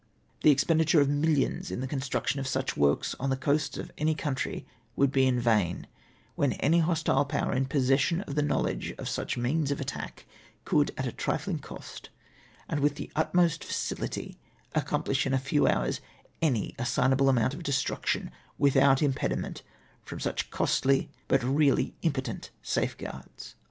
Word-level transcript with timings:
The 0.41 0.49
expenditure 0.49 0.99
of 0.99 1.09
millions 1.09 1.69
in 1.69 1.79
the 1.81 1.87
construction 1.87 2.39
of 2.39 2.47
such 2.47 2.75
works 2.75 3.13
on 3.19 3.29
the 3.29 3.37
coasts 3.37 3.77
of 3.77 3.91
any 3.99 4.15
country 4.15 4.65
would 4.95 5.11
be 5.11 5.27
in 5.27 5.39
vain, 5.39 5.85
when 6.33 6.53
any 6.53 6.79
hostile 6.79 7.23
power 7.23 7.53
in 7.53 7.67
possession 7.67 8.21
of 8.21 8.33
the 8.33 8.41
knowledge 8.41 8.95
of 8.97 9.07
such 9.07 9.37
means 9.37 9.69
of 9.69 9.79
attack, 9.79 10.25
could 10.65 10.89
at 10.97 11.05
a 11.05 11.11
trifling 11.11 11.59
cost 11.59 12.09
and 12.67 12.79
with 12.79 12.95
the 12.95 13.11
utmost 13.15 13.63
facility 13.63 14.39
accomplish 14.73 15.27
in 15.27 15.35
a 15.35 15.37
few 15.37 15.67
hours 15.67 16.01
any 16.41 16.73
assignable 16.79 17.29
amount 17.29 17.53
of 17.53 17.61
destruction 17.61 18.31
without 18.57 19.03
impediment 19.03 19.61
from 20.03 20.19
such 20.19 20.49
costly 20.49 21.11
but 21.27 21.43
really 21.43 21.93
impotent 22.01 22.49
safeguards. 22.63 23.53